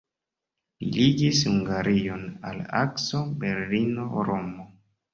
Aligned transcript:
Li 0.83 0.87
ligis 0.95 1.43
Hungarion 1.51 2.25
al 2.53 2.59
akso 2.83 3.25
Berlino-Romo. 3.45 4.71